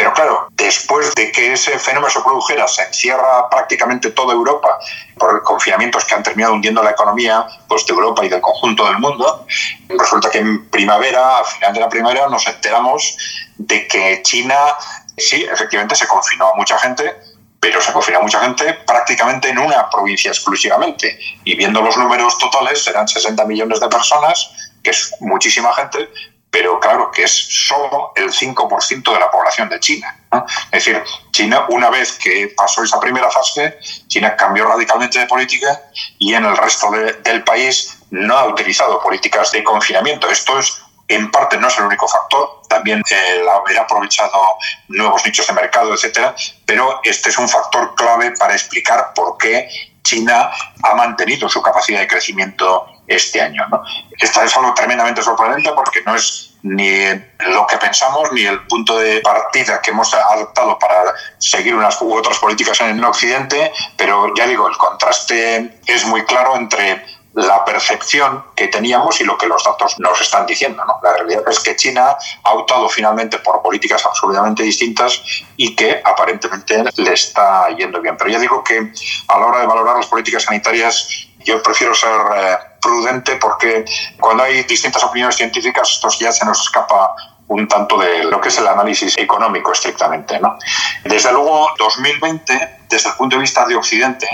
Pero 0.00 0.14
claro, 0.14 0.48
después 0.52 1.14
de 1.14 1.30
que 1.30 1.52
ese 1.52 1.78
fenómeno 1.78 2.10
se 2.10 2.22
produjera, 2.22 2.66
se 2.66 2.84
encierra 2.84 3.50
prácticamente 3.50 4.10
toda 4.12 4.32
Europa 4.32 4.78
por 5.18 5.42
confinamientos 5.42 6.06
que 6.06 6.14
han 6.14 6.22
terminado 6.22 6.54
hundiendo 6.54 6.82
la 6.82 6.92
economía 6.92 7.46
pues, 7.68 7.84
de 7.84 7.92
Europa 7.92 8.24
y 8.24 8.30
del 8.30 8.40
conjunto 8.40 8.86
del 8.86 8.98
mundo. 8.98 9.44
Resulta 9.90 10.30
que 10.30 10.38
en 10.38 10.70
primavera, 10.70 11.40
a 11.40 11.44
final 11.44 11.74
de 11.74 11.80
la 11.80 11.90
primavera, 11.90 12.28
nos 12.30 12.46
enteramos 12.46 13.14
de 13.58 13.86
que 13.86 14.22
China, 14.22 14.56
sí, 15.18 15.44
efectivamente 15.52 15.94
se 15.94 16.08
confinó 16.08 16.48
a 16.48 16.54
mucha 16.54 16.78
gente, 16.78 17.20
pero 17.60 17.82
se 17.82 17.92
confinó 17.92 18.20
a 18.20 18.22
mucha 18.22 18.40
gente 18.40 18.72
prácticamente 18.86 19.50
en 19.50 19.58
una 19.58 19.90
provincia 19.90 20.30
exclusivamente. 20.30 21.18
Y 21.44 21.56
viendo 21.56 21.82
los 21.82 21.98
números 21.98 22.38
totales, 22.38 22.82
serán 22.82 23.06
60 23.06 23.44
millones 23.44 23.80
de 23.80 23.88
personas, 23.88 24.50
que 24.82 24.88
es 24.92 25.12
muchísima 25.20 25.74
gente, 25.74 26.08
pero 26.50 26.80
claro 26.80 27.10
que 27.10 27.24
es 27.24 27.66
solo 27.66 28.12
el 28.16 28.32
5% 28.32 29.12
de 29.12 29.20
la 29.20 29.30
población 29.30 29.68
de 29.68 29.78
China. 29.78 30.16
Es 30.72 30.84
decir, 30.84 31.02
China, 31.30 31.66
una 31.68 31.90
vez 31.90 32.12
que 32.18 32.52
pasó 32.56 32.82
esa 32.82 32.98
primera 32.98 33.30
fase, 33.30 33.78
China 34.08 34.36
cambió 34.36 34.66
radicalmente 34.66 35.18
de 35.18 35.26
política 35.26 35.80
y 36.18 36.34
en 36.34 36.44
el 36.44 36.56
resto 36.56 36.90
del 36.90 37.44
país 37.44 37.98
no 38.10 38.36
ha 38.36 38.46
utilizado 38.46 39.00
políticas 39.00 39.52
de 39.52 39.62
confinamiento. 39.62 40.28
Esto 40.28 40.58
es, 40.58 40.76
en 41.08 41.30
parte, 41.30 41.56
no 41.56 41.68
es 41.68 41.78
el 41.78 41.84
único 41.84 42.08
factor, 42.08 42.62
también 42.68 43.02
el 43.08 43.48
haber 43.48 43.78
aprovechado 43.78 44.40
nuevos 44.88 45.24
nichos 45.24 45.46
de 45.46 45.52
mercado, 45.52 45.94
etcétera, 45.94 46.34
pero 46.66 47.00
este 47.04 47.30
es 47.30 47.38
un 47.38 47.48
factor 47.48 47.94
clave 47.94 48.32
para 48.32 48.54
explicar 48.54 49.12
por 49.14 49.36
qué 49.38 49.68
China 50.02 50.50
ha 50.82 50.94
mantenido 50.94 51.48
su 51.48 51.62
capacidad 51.62 52.00
de 52.00 52.08
crecimiento 52.08 52.86
este 53.10 53.42
año. 53.42 53.66
¿no? 53.70 53.82
Es 54.18 54.56
algo 54.56 54.72
tremendamente 54.72 55.22
sorprendente 55.22 55.70
porque 55.74 56.02
no 56.06 56.14
es 56.14 56.54
ni 56.62 57.06
lo 57.38 57.66
que 57.66 57.76
pensamos 57.78 58.30
ni 58.32 58.42
el 58.42 58.60
punto 58.66 58.98
de 58.98 59.20
partida 59.20 59.80
que 59.80 59.90
hemos 59.90 60.12
adoptado 60.14 60.78
para 60.78 61.14
seguir 61.38 61.74
unas 61.74 62.00
u 62.00 62.14
otras 62.14 62.38
políticas 62.38 62.80
en 62.80 62.98
el 62.98 63.04
Occidente, 63.04 63.72
pero 63.96 64.32
ya 64.34 64.46
digo, 64.46 64.68
el 64.68 64.76
contraste 64.76 65.80
es 65.86 66.04
muy 66.04 66.24
claro 66.24 66.56
entre 66.56 67.04
la 67.34 67.64
percepción 67.64 68.44
que 68.56 68.68
teníamos 68.68 69.20
y 69.20 69.24
lo 69.24 69.38
que 69.38 69.46
los 69.46 69.62
datos 69.64 69.98
nos 69.98 70.20
están 70.20 70.46
diciendo. 70.46 70.82
La 71.02 71.14
realidad 71.14 71.44
es 71.48 71.60
que 71.60 71.76
China 71.76 72.16
ha 72.42 72.52
optado 72.52 72.88
finalmente 72.88 73.38
por 73.38 73.62
políticas 73.62 74.04
absolutamente 74.04 74.64
distintas 74.64 75.22
y 75.56 75.76
que 75.76 76.02
aparentemente 76.04 76.82
le 76.96 77.12
está 77.12 77.68
yendo 77.76 78.00
bien. 78.00 78.16
Pero 78.16 78.30
ya 78.30 78.38
digo 78.38 78.64
que 78.64 78.92
a 79.28 79.38
la 79.38 79.46
hora 79.46 79.60
de 79.60 79.66
valorar 79.66 79.96
las 79.96 80.06
políticas 80.06 80.42
sanitarias 80.42 81.28
yo 81.44 81.62
prefiero 81.62 81.94
ser 81.94 82.10
eh, 82.36 82.56
prudente 82.80 83.36
porque 83.36 83.84
cuando 84.18 84.44
hay 84.44 84.62
distintas 84.64 85.02
opiniones 85.04 85.36
científicas 85.36 85.90
esto 85.90 86.08
ya 86.18 86.32
se 86.32 86.44
nos 86.44 86.60
escapa 86.60 87.14
un 87.48 87.66
tanto 87.66 87.98
de 87.98 88.24
lo 88.24 88.40
que 88.40 88.48
es 88.48 88.58
el 88.58 88.68
análisis 88.68 89.18
económico 89.18 89.72
estrictamente. 89.72 90.38
¿no? 90.38 90.56
Desde 91.04 91.32
luego, 91.32 91.68
2020, 91.78 92.78
desde 92.88 93.08
el 93.10 93.16
punto 93.16 93.36
de 93.36 93.40
vista 93.42 93.66
de 93.66 93.74
Occidente, 93.74 94.26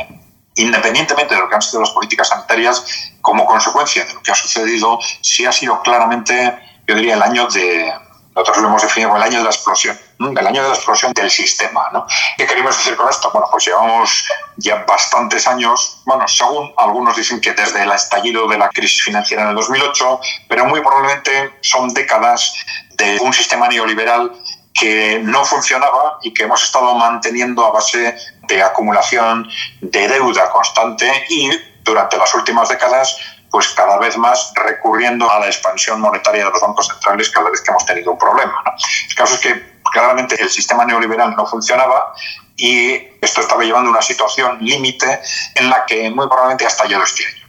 independientemente 0.56 1.34
de 1.34 1.40
lo 1.40 1.48
que 1.48 1.54
han 1.54 1.62
sido 1.62 1.80
las 1.80 1.90
políticas 1.90 2.28
sanitarias, 2.28 2.84
como 3.22 3.46
consecuencia 3.46 4.04
de 4.04 4.12
lo 4.12 4.22
que 4.22 4.32
ha 4.32 4.34
sucedido, 4.34 4.98
sí 5.22 5.46
ha 5.46 5.52
sido 5.52 5.80
claramente, 5.80 6.58
yo 6.86 6.94
diría, 6.94 7.14
el 7.14 7.22
año 7.22 7.46
de, 7.48 7.92
nosotros 8.36 8.58
lo 8.58 8.68
hemos 8.68 8.82
definido 8.82 9.10
como 9.10 9.22
el 9.22 9.28
año 9.30 9.38
de 9.38 9.44
la 9.44 9.50
explosión, 9.50 9.98
el 10.20 10.46
año 10.46 10.62
de 10.62 10.68
la 10.68 10.74
explosión 10.74 11.12
del 11.14 11.30
sistema. 11.30 11.88
¿no? 11.92 12.06
¿Qué 12.36 12.46
queremos 12.46 12.76
decir 12.76 12.94
con 12.94 13.08
esto? 13.08 13.30
Bueno, 13.32 13.48
pues 13.50 13.64
llevamos 13.64 14.28
ya 14.56 14.84
bastantes 14.86 15.46
años, 15.46 16.02
bueno, 16.04 16.28
según 16.28 16.70
algunos 16.76 17.16
dicen 17.16 17.40
que 17.40 17.52
desde 17.52 17.82
el 17.82 17.90
estallido 17.90 18.46
de 18.46 18.58
la 18.58 18.68
crisis 18.68 19.02
financiera 19.02 19.44
en 19.44 19.48
el 19.50 19.54
2008, 19.54 20.20
pero 20.48 20.66
muy 20.66 20.80
probablemente 20.80 21.58
son 21.62 21.94
décadas 21.94 22.54
de 22.96 23.18
un 23.20 23.32
sistema 23.32 23.68
neoliberal 23.68 24.32
que 24.74 25.18
no 25.22 25.42
funcionaba 25.46 26.18
y 26.22 26.34
que 26.34 26.42
hemos 26.42 26.62
estado 26.62 26.94
manteniendo 26.94 27.64
a 27.64 27.70
base 27.70 28.14
de 28.42 28.62
acumulación 28.62 29.48
de 29.80 30.08
deuda 30.08 30.50
constante 30.50 31.10
y 31.30 31.50
durante 31.82 32.18
las 32.18 32.34
últimas 32.34 32.68
décadas 32.68 33.16
pues 33.50 33.68
cada 33.70 33.98
vez 33.98 34.16
más 34.16 34.52
recurriendo 34.54 35.30
a 35.30 35.40
la 35.40 35.46
expansión 35.46 36.00
monetaria 36.00 36.44
de 36.44 36.50
los 36.50 36.60
bancos 36.60 36.88
centrales 36.88 37.30
cada 37.30 37.50
vez 37.50 37.60
que 37.60 37.70
hemos 37.70 37.86
tenido 37.86 38.12
un 38.12 38.18
problema. 38.18 38.62
El 39.08 39.14
caso 39.14 39.34
es 39.34 39.40
que 39.40 39.76
claramente 39.92 40.40
el 40.40 40.50
sistema 40.50 40.84
neoliberal 40.84 41.34
no 41.36 41.46
funcionaba 41.46 42.12
y 42.56 42.94
esto 43.20 43.40
estaba 43.40 43.62
llevando 43.62 43.88
a 43.88 43.92
una 43.92 44.02
situación 44.02 44.58
límite 44.60 45.20
en 45.54 45.70
la 45.70 45.84
que 45.86 46.10
muy 46.10 46.26
probablemente 46.26 46.64
ha 46.64 46.68
estallado 46.68 47.04
este 47.04 47.26
año. 47.26 47.46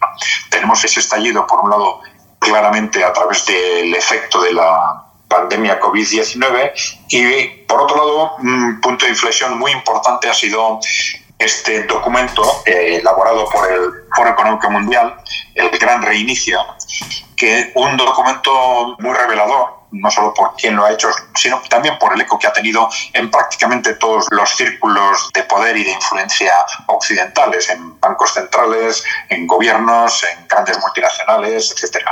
Tenemos 0.49 0.83
ese 0.83 0.99
estallido, 0.99 1.47
por 1.47 1.61
un 1.61 1.69
lado, 1.69 2.01
claramente 2.39 3.03
a 3.03 3.13
través 3.13 3.45
del 3.45 3.95
efecto 3.95 4.41
de 4.41 4.53
la 4.53 5.03
pandemia 5.27 5.79
COVID-19 5.79 6.71
y 7.09 7.47
por 7.65 7.81
otro 7.81 7.97
lado, 7.97 8.35
un 8.37 8.79
punto 8.81 9.05
de 9.05 9.11
inflexión 9.11 9.57
muy 9.57 9.71
importante 9.71 10.29
ha 10.29 10.33
sido 10.33 10.79
este 11.39 11.83
documento 11.83 12.63
eh, 12.65 12.97
elaborado 12.99 13.47
por 13.49 13.71
el 13.71 13.79
Foro 14.15 14.29
Económico 14.31 14.69
Mundial, 14.71 15.15
el 15.53 15.69
Gran 15.69 16.01
Reinicio, 16.01 16.59
que 17.35 17.71
un 17.75 17.95
documento 17.95 18.95
muy 18.99 19.13
revelador, 19.13 19.77
no 19.91 20.11
solo 20.11 20.33
por 20.33 20.55
quien 20.55 20.75
lo 20.75 20.85
ha 20.85 20.91
hecho, 20.91 21.09
sino 21.35 21.61
también 21.69 21.97
por 21.99 22.13
el 22.13 22.21
eco 22.21 22.37
que 22.39 22.47
ha 22.47 22.53
tenido 22.53 22.89
en 23.13 23.29
prácticamente 23.29 23.93
todos 23.93 24.25
los 24.31 24.49
círculos 24.49 25.29
de 25.33 25.43
poder 25.43 25.77
y 25.77 25.83
de 25.83 25.91
influencia 25.91 26.51
occidentales, 26.87 27.69
en 27.69 27.99
bancos 27.99 28.33
centrales, 28.33 29.03
en 29.29 29.45
gobiernos, 29.47 30.23
en 30.23 30.47
grandes 30.47 30.79
multinacionales, 30.79 31.71
etc. 31.71 32.05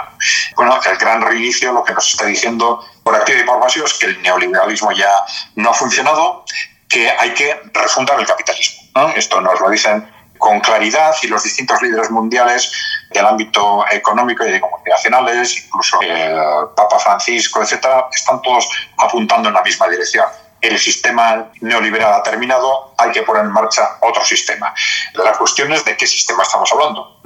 Bueno, 0.55 0.79
el 0.85 0.97
gran 0.97 1.21
reinicio 1.21 1.73
lo 1.73 1.83
que 1.83 1.93
nos 1.93 2.13
está 2.13 2.25
diciendo 2.25 2.85
por 3.03 3.15
activo 3.15 3.39
y 3.39 3.43
por 3.43 3.59
pasivo 3.59 3.85
es 3.85 3.93
que 3.95 4.05
el 4.05 4.21
neoliberalismo 4.21 4.91
ya 4.91 5.25
no 5.55 5.71
ha 5.71 5.73
funcionado, 5.73 6.45
que 6.87 7.09
hay 7.09 7.33
que 7.33 7.61
refundar 7.73 8.19
el 8.19 8.27
capitalismo. 8.27 8.74
Esto 9.15 9.41
nos 9.41 9.59
lo 9.59 9.69
dicen 9.69 10.09
con 10.37 10.59
claridad 10.61 11.13
y 11.21 11.27
los 11.27 11.43
distintos 11.43 11.81
líderes 11.81 12.09
mundiales 12.11 12.71
del 13.11 13.25
ámbito 13.25 13.85
económico 13.91 14.45
y 14.45 14.51
de 14.51 14.59
multinacionales, 14.59 15.65
incluso 15.65 16.01
el 16.01 16.37
Papa 16.75 16.99
Francisco, 16.99 17.61
etcétera, 17.61 18.07
están 18.13 18.41
todos 18.41 18.69
apuntando 18.97 19.49
en 19.49 19.55
la 19.55 19.61
misma 19.63 19.87
dirección. 19.89 20.25
El 20.61 20.79
sistema 20.79 21.51
neoliberal 21.61 22.13
ha 22.13 22.23
terminado, 22.23 22.93
hay 22.97 23.11
que 23.11 23.23
poner 23.23 23.43
en 23.43 23.51
marcha 23.51 23.97
otro 24.01 24.23
sistema. 24.23 24.73
La 25.13 25.33
cuestión 25.33 25.71
es 25.73 25.83
de 25.83 25.95
qué 25.97 26.07
sistema 26.07 26.43
estamos 26.43 26.71
hablando. 26.71 27.19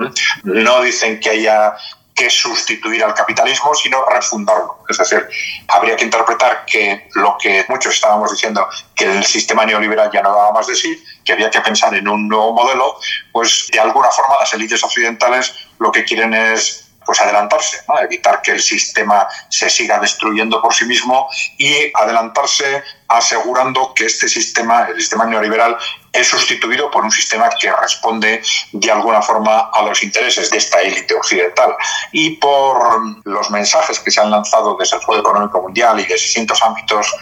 No 0.44 0.82
dicen 0.82 1.20
que 1.20 1.30
haya 1.30 1.76
que 2.20 2.30
sustituir 2.30 3.02
al 3.02 3.14
capitalismo, 3.14 3.74
sino 3.74 4.06
refundarlo. 4.06 4.84
Es 4.90 4.98
decir, 4.98 5.26
habría 5.70 5.96
que 5.96 6.04
interpretar 6.04 6.66
que 6.66 7.08
lo 7.16 7.38
que 7.42 7.64
muchos 7.70 7.94
estábamos 7.94 8.30
diciendo, 8.30 8.68
que 8.94 9.06
el 9.06 9.26
sistema 9.26 9.66
neoliberal 9.66 10.12
ya 10.12 10.22
no 10.22 10.36
daba 10.36 10.52
más 10.52 10.68
de 10.68 10.76
sí, 10.76 11.02
que 11.24 11.32
había 11.32 11.50
que 11.50 11.62
pensar 11.62 11.94
en 11.94 12.10
un 12.10 12.28
nuevo 12.28 12.52
modelo, 12.52 13.00
pues 13.32 13.70
de 13.72 13.80
alguna 13.80 14.10
forma 14.12 14.38
las 14.38 14.54
élites 14.54 14.84
occidentales 14.84 15.54
lo 15.80 15.94
que 15.94 16.04
quieren 16.04 16.34
es 16.34 16.92
pues 17.06 17.22
adelantarse, 17.22 17.78
evitar 18.04 18.42
que 18.42 18.52
el 18.52 18.60
sistema 18.60 19.26
se 19.48 19.70
siga 19.70 19.98
destruyendo 20.00 20.62
por 20.62 20.74
sí 20.74 20.86
mismo 20.86 21.30
y 21.58 21.74
adelantarse 21.96 22.84
asegurando 23.08 23.94
que 23.96 24.06
este 24.06 24.28
sistema, 24.28 24.90
el 24.90 25.00
sistema 25.00 25.26
neoliberal, 25.26 25.78
es 26.12 26.28
sustituido 26.28 26.90
por 26.92 27.04
un 27.04 27.12
sistema 27.12 27.50
que 27.60 27.72
responde 27.72 28.42
de 28.72 28.92
alguna 28.92 29.22
forma 29.22 29.70
a 29.74 29.84
los 29.84 30.02
intereses 30.04 30.50
de 30.50 30.58
esta 30.58 30.82
élite 30.82 31.14
occidental. 31.16 31.76
Y 32.12 32.32
por 32.38 33.26
los 33.26 33.50
mensajes 33.52 34.00
que 34.00 34.12
se 34.12 34.20
han 34.22 34.32
lanzado 34.32 34.76
desde 34.78 34.98
el 34.98 35.04
Foro 35.04 35.20
Económico 35.20 35.62
Mundial 35.62 36.00
y 36.00 36.06
de 36.06 36.14
distintos 36.14 36.62
ámbitos, 36.62 37.14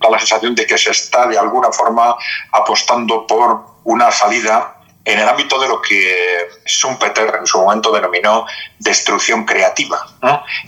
da 0.00 0.10
la 0.10 0.18
sensación 0.18 0.54
de 0.54 0.66
que 0.66 0.78
se 0.78 0.90
está 0.90 1.26
de 1.26 1.38
alguna 1.38 1.72
forma 1.72 2.16
apostando 2.52 3.26
por 3.26 3.66
una 3.84 4.10
salida 4.10 4.76
en 5.04 5.20
el 5.20 5.28
ámbito 5.28 5.58
de 5.60 5.68
lo 5.68 5.80
que 5.80 6.48
Schumpeter 6.66 7.36
en 7.38 7.46
su 7.46 7.58
momento 7.58 7.92
denominó 7.92 8.46
destrucción 8.80 9.44
creativa. 9.44 10.04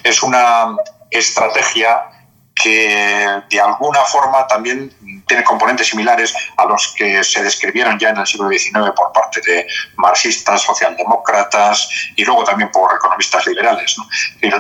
Es 0.05 0.23
una 0.23 0.77
estrategia 1.11 2.18
que 2.63 3.43
de 3.51 3.61
alguna 3.61 4.01
forma 4.05 4.47
también 4.47 4.93
tiene 5.27 5.45
componentes 5.45 5.89
similares 5.89 6.35
a 6.57 6.65
los 6.65 6.95
que 6.97 7.23
se 7.23 7.43
describieron 7.43 7.99
ya 7.99 8.11
en 8.11 8.19
el 8.19 8.27
siglo 8.27 8.49
XIX 8.49 8.91
por 8.97 9.13
parte 9.13 9.41
de 9.41 9.67
marxistas, 9.97 10.63
socialdemócratas 10.63 11.89
y 12.17 12.25
luego 12.25 12.45
también 12.45 12.71
por 12.71 12.95
economistas 12.95 13.47
liberales. 13.47 13.97
¿no? 13.99 14.07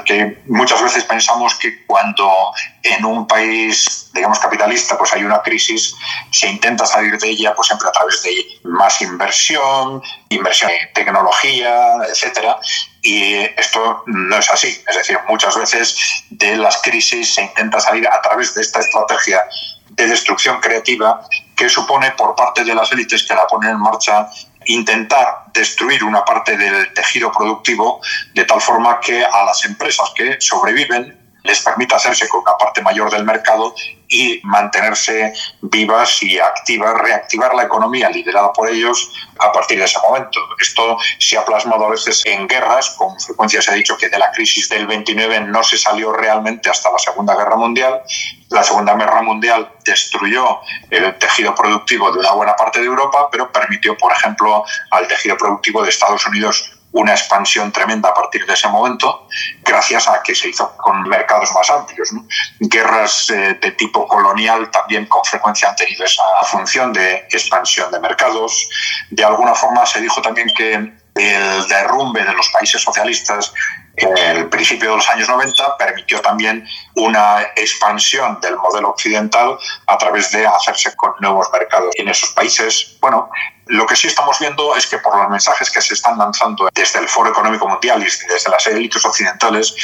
que 0.04 0.38
muchas 0.46 0.82
veces 0.82 1.04
pensamos 1.04 1.54
que 1.56 1.84
cuando 1.86 2.52
en 2.82 3.04
un 3.04 3.26
país, 3.26 4.10
digamos, 4.14 4.38
capitalista, 4.38 4.96
pues 4.96 5.12
hay 5.12 5.24
una 5.24 5.42
crisis, 5.42 5.94
se 6.30 6.48
intenta 6.48 6.86
salir 6.86 7.18
de 7.18 7.28
ella 7.28 7.54
pues 7.54 7.68
siempre 7.68 7.88
a 7.88 7.92
través 7.92 8.22
de 8.22 8.30
más 8.64 9.00
inversión, 9.02 10.02
inversión 10.28 10.70
en 10.70 10.92
tecnología, 10.94 11.94
etcétera, 12.08 12.58
y 13.02 13.34
esto 13.56 14.02
no 14.06 14.36
es 14.36 14.50
así. 14.50 14.82
Es 14.86 14.96
decir, 14.96 15.18
muchas 15.28 15.56
veces 15.56 15.96
de 16.30 16.56
las 16.56 16.80
crisis 16.82 17.34
se 17.34 17.42
intenta 17.42 17.80
salir 17.80 18.06
a 18.08 18.20
través 18.20 18.54
de 18.54 18.62
esta 18.62 18.80
estrategia 18.80 19.42
de 19.90 20.06
destrucción 20.06 20.60
creativa 20.60 21.20
que 21.56 21.68
supone 21.68 22.10
por 22.12 22.34
parte 22.34 22.64
de 22.64 22.74
las 22.74 22.90
élites 22.92 23.24
que 23.24 23.34
la 23.34 23.46
ponen 23.46 23.70
en 23.70 23.80
marcha 23.80 24.28
intentar 24.66 25.44
destruir 25.52 26.04
una 26.04 26.24
parte 26.24 26.56
del 26.56 26.92
tejido 26.92 27.32
productivo 27.32 28.00
de 28.34 28.44
tal 28.44 28.60
forma 28.60 29.00
que 29.00 29.24
a 29.24 29.44
las 29.44 29.64
empresas 29.64 30.10
que 30.14 30.36
sobreviven 30.40 31.18
les 31.42 31.60
permita 31.60 31.96
hacerse 31.96 32.28
con 32.28 32.42
una 32.42 32.56
parte 32.58 32.82
mayor 32.82 33.10
del 33.10 33.24
mercado 33.24 33.74
y 34.08 34.40
mantenerse 34.42 35.32
vivas 35.60 36.22
y 36.22 36.38
activas, 36.38 36.98
reactivar 36.98 37.54
la 37.54 37.64
economía 37.64 38.08
liderada 38.08 38.52
por 38.52 38.68
ellos 38.68 39.12
a 39.38 39.52
partir 39.52 39.78
de 39.78 39.84
ese 39.84 39.98
momento. 40.00 40.40
Esto 40.58 40.96
se 41.18 41.36
ha 41.36 41.44
plasmado 41.44 41.86
a 41.86 41.90
veces 41.90 42.24
en 42.26 42.48
guerras, 42.48 42.90
con 42.90 43.18
frecuencia 43.20 43.62
se 43.62 43.70
ha 43.70 43.74
dicho 43.74 43.96
que 43.96 44.08
de 44.08 44.18
la 44.18 44.30
crisis 44.32 44.68
del 44.68 44.86
29 44.86 45.40
no 45.40 45.62
se 45.62 45.78
salió 45.78 46.12
realmente 46.12 46.70
hasta 46.70 46.90
la 46.90 46.98
Segunda 46.98 47.36
Guerra 47.36 47.56
Mundial. 47.56 48.02
La 48.48 48.64
Segunda 48.64 48.94
Guerra 48.94 49.22
Mundial 49.22 49.70
destruyó 49.84 50.60
el 50.90 51.16
tejido 51.18 51.54
productivo 51.54 52.10
de 52.10 52.20
una 52.20 52.32
buena 52.32 52.56
parte 52.56 52.80
de 52.80 52.86
Europa, 52.86 53.28
pero 53.30 53.52
permitió, 53.52 53.96
por 53.96 54.12
ejemplo, 54.12 54.64
al 54.90 55.06
tejido 55.06 55.36
productivo 55.36 55.82
de 55.82 55.90
Estados 55.90 56.26
Unidos 56.26 56.77
una 56.98 57.12
expansión 57.12 57.70
tremenda 57.70 58.08
a 58.08 58.14
partir 58.14 58.44
de 58.44 58.54
ese 58.54 58.68
momento, 58.68 59.28
gracias 59.62 60.08
a 60.08 60.20
que 60.20 60.34
se 60.34 60.48
hizo 60.48 60.76
con 60.76 61.02
mercados 61.02 61.52
más 61.52 61.70
amplios. 61.70 62.10
Guerras 62.58 63.30
eh, 63.30 63.56
de 63.60 63.70
tipo 63.72 64.06
colonial 64.08 64.68
también 64.70 65.06
con 65.06 65.24
frecuencia 65.24 65.70
han 65.70 65.76
tenido 65.76 66.04
esa 66.04 66.22
función 66.50 66.92
de 66.92 67.26
expansión 67.30 67.90
de 67.92 68.00
mercados. 68.00 68.68
De 69.10 69.24
alguna 69.24 69.54
forma 69.54 69.86
se 69.86 70.00
dijo 70.00 70.20
también 70.20 70.48
que 70.56 70.74
el 70.74 71.68
derrumbe 71.68 72.24
de 72.24 72.32
los 72.32 72.48
países 72.48 72.82
socialistas 72.82 73.52
en 73.96 74.16
el 74.16 74.48
principio 74.48 74.90
de 74.90 74.96
los 74.96 75.08
años 75.08 75.28
90 75.28 75.76
permitió 75.76 76.20
también 76.20 76.64
una 76.94 77.42
expansión 77.56 78.38
del 78.40 78.56
modelo 78.56 78.90
occidental 78.90 79.58
a 79.86 79.98
través 79.98 80.30
de 80.30 80.46
hacerse 80.46 80.94
con 80.94 81.12
nuevos 81.20 81.48
mercados 81.52 81.90
en 81.96 82.08
esos 82.08 82.30
países. 82.30 82.96
Bueno, 83.00 83.28
lo 83.68 83.86
que 83.86 83.96
sí 83.96 84.06
estamos 84.06 84.38
viendo 84.38 84.74
es 84.76 84.86
que 84.86 84.98
por 84.98 85.16
los 85.16 85.28
mensajes 85.28 85.70
que 85.70 85.80
se 85.80 85.94
están 85.94 86.16
lanzando 86.18 86.68
desde 86.74 86.98
el 86.98 87.08
Foro 87.08 87.30
Económico 87.30 87.68
Mundial 87.68 88.00
y 88.00 88.04
desde 88.04 88.50
las 88.50 88.66
élites 88.66 89.04
occidentales, 89.04 89.74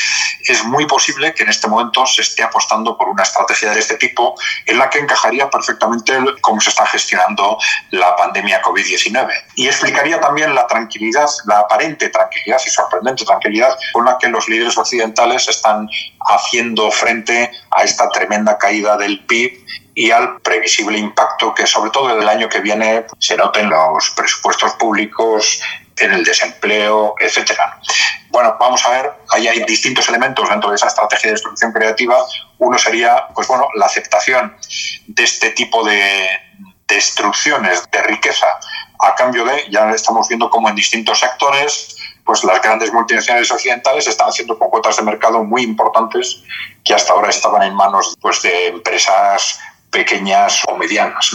es 0.49 0.65
muy 0.65 0.87
posible 0.87 1.35
que 1.35 1.43
en 1.43 1.51
este 1.51 1.69
momento 1.69 2.07
se 2.07 2.23
esté 2.23 2.43
apostando 2.43 2.97
por 2.97 3.09
una 3.09 3.23
estrategia 3.23 3.73
de 3.73 3.81
este 3.81 3.97
tipo 3.97 4.35
en 4.67 4.79
la 4.79 4.89
que 4.89 4.99
encajaría 4.99 5.51
perfectamente 5.51 6.19
cómo 6.41 6.61
se 6.61 6.71
está 6.71 6.87
gestionando 6.87 7.59
la 7.91 8.17
pandemia 8.17 8.63
COVID-19. 8.63 9.31
Y 9.57 9.67
explicaría 9.67 10.19
también 10.19 10.55
la 10.55 10.67
tranquilidad, 10.67 11.29
la 11.47 11.61
aparente 11.61 12.09
tranquilidad 12.09 12.61
y 12.65 12.71
sorprendente 12.71 13.25
tranquilidad 13.25 13.77
con 13.93 14.07
la 14.07 14.17
que 14.19 14.29
los 14.29 14.49
líderes 14.49 14.79
occidentales 14.79 15.47
están 15.49 15.89
haciendo 16.27 16.91
frente 16.91 17.51
a 17.71 17.83
esta 17.83 18.09
tremenda 18.11 18.57
caída 18.57 18.97
del 18.97 19.25
PIB 19.27 19.65
y 19.95 20.11
al 20.11 20.41
previsible 20.41 20.99
impacto 20.99 21.34
que 21.53 21.67
sobre 21.67 21.91
todo 21.91 22.17
el 22.17 22.29
año 22.29 22.49
que 22.49 22.61
viene 22.61 23.05
se 23.19 23.37
note 23.37 23.61
en 23.61 23.71
los 23.71 24.11
presupuestos 24.11 24.73
públicos, 24.75 25.61
en 25.99 26.13
el 26.13 26.25
desempleo, 26.25 27.15
etcétera. 27.19 27.79
Bueno, 28.31 28.57
vamos 28.59 28.85
a 28.85 28.91
ver, 28.91 29.13
ahí 29.31 29.47
hay 29.47 29.65
distintos 29.65 30.09
elementos 30.09 30.49
dentro 30.49 30.71
de 30.71 30.77
esa 30.77 30.89
estrategia 30.89 31.29
de 31.29 31.33
destrucción 31.35 31.73
creativa. 31.73 32.17
Uno 32.59 32.79
sería, 32.79 33.27
pues 33.35 33.47
bueno, 33.49 33.69
la 33.75 33.87
aceptación 33.87 34.57
de 35.07 35.25
este 35.25 35.51
tipo 35.51 35.85
de 35.85 36.29
destrucciones 36.89 37.83
de 37.91 38.03
riqueza 38.03 38.47
a 39.01 39.15
cambio 39.15 39.45
de, 39.45 39.67
ya 39.71 39.91
estamos 39.91 40.29
viendo 40.29 40.51
como 40.51 40.69
en 40.69 40.75
distintos 40.75 41.21
sectores, 41.21 41.97
pues 42.25 42.43
las 42.45 42.61
grandes 42.63 42.93
multinacionales 42.93 43.51
occidentales 43.51 44.07
están 44.07 44.29
haciendo 44.29 44.59
con 44.59 44.71
cuotas 44.71 44.97
de 44.97 45.03
mercado 45.03 45.45
muy 45.45 45.63
importantes 45.63 46.43
que 46.85 46.95
hasta 46.95 47.13
ahora 47.13 47.31
estaban 47.31 47.63
en 47.63 47.75
manos 47.75 48.17
pues, 48.21 48.43
de 48.43 48.69
empresas 48.69 49.59
pequeñas 49.95 50.63
o 50.67 50.77
medianas. 50.77 51.31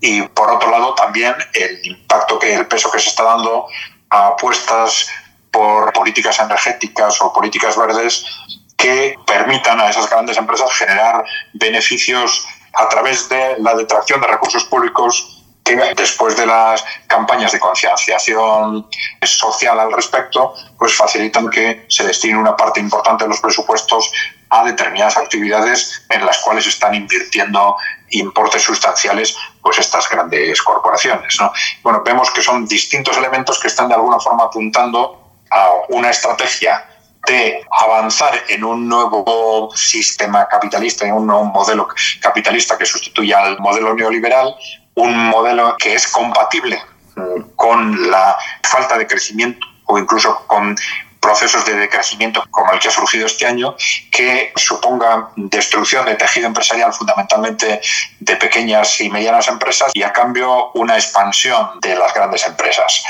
Y 0.00 0.22
por 0.22 0.50
otro 0.50 0.70
lado, 0.70 0.94
también 0.94 1.34
el 1.52 1.86
impacto 1.86 2.38
que 2.38 2.54
el 2.54 2.66
peso 2.66 2.90
que 2.90 2.98
se 2.98 3.10
está 3.10 3.24
dando 3.24 3.68
a 4.08 4.28
apuestas 4.28 5.08
por 5.50 5.92
políticas 5.92 6.40
energéticas 6.40 7.20
o 7.20 7.32
políticas 7.32 7.76
verdes 7.76 8.24
que 8.76 9.16
permitan 9.26 9.80
a 9.80 9.90
esas 9.90 10.08
grandes 10.10 10.36
empresas 10.36 10.72
generar 10.72 11.24
beneficios 11.52 12.46
a 12.72 12.88
través 12.88 13.28
de 13.28 13.56
la 13.58 13.74
detracción 13.74 14.20
de 14.20 14.26
recursos 14.26 14.64
públicos 14.64 15.33
que 15.64 15.76
después 15.96 16.36
de 16.36 16.46
las 16.46 16.84
campañas 17.06 17.52
de 17.52 17.58
concienciación 17.58 18.86
social 19.22 19.80
al 19.80 19.92
respecto, 19.92 20.54
pues 20.78 20.94
facilitan 20.94 21.48
que 21.48 21.86
se 21.88 22.04
destine 22.04 22.36
una 22.36 22.54
parte 22.54 22.80
importante 22.80 23.24
de 23.24 23.30
los 23.30 23.40
presupuestos 23.40 24.12
a 24.50 24.62
determinadas 24.64 25.16
actividades 25.16 26.04
en 26.10 26.24
las 26.26 26.38
cuales 26.38 26.66
están 26.66 26.94
invirtiendo 26.94 27.76
importes 28.10 28.62
sustanciales 28.62 29.36
pues 29.62 29.78
estas 29.78 30.08
grandes 30.08 30.60
corporaciones. 30.62 31.36
Bueno, 31.82 32.02
vemos 32.04 32.30
que 32.30 32.42
son 32.42 32.66
distintos 32.66 33.16
elementos 33.16 33.58
que 33.58 33.68
están 33.68 33.88
de 33.88 33.94
alguna 33.94 34.20
forma 34.20 34.44
apuntando 34.44 35.40
a 35.50 35.70
una 35.88 36.10
estrategia 36.10 36.86
de 37.26 37.64
avanzar 37.70 38.34
en 38.48 38.64
un 38.64 38.86
nuevo 38.86 39.70
sistema 39.74 40.46
capitalista, 40.46 41.06
en 41.06 41.14
un 41.14 41.26
nuevo 41.26 41.44
modelo 41.44 41.88
capitalista 42.20 42.76
que 42.76 42.84
sustituya 42.84 43.42
al 43.42 43.58
modelo 43.58 43.94
neoliberal, 43.94 44.54
un 44.94 45.28
modelo 45.28 45.76
que 45.78 45.94
es 45.94 46.08
compatible 46.08 46.80
mm, 47.16 47.40
con 47.56 48.10
la 48.10 48.36
falta 48.62 48.98
de 48.98 49.06
crecimiento 49.06 49.66
o 49.86 49.98
incluso 49.98 50.46
con 50.46 50.76
procesos 51.24 51.64
de 51.64 51.74
decrecimiento 51.74 52.44
como 52.50 52.70
el 52.72 52.78
que 52.78 52.88
ha 52.88 52.90
surgido 52.90 53.24
este 53.24 53.46
año, 53.46 53.74
que 54.10 54.52
suponga 54.56 55.30
destrucción 55.36 56.04
de 56.04 56.16
tejido 56.16 56.46
empresarial 56.46 56.92
fundamentalmente 56.92 57.80
de 58.20 58.36
pequeñas 58.36 59.00
y 59.00 59.08
medianas 59.08 59.48
empresas 59.48 59.90
y 59.94 60.02
a 60.02 60.12
cambio 60.12 60.70
una 60.74 60.96
expansión 60.96 61.80
de 61.80 61.96
las 61.96 62.12
grandes 62.12 62.46
empresas. 62.46 63.02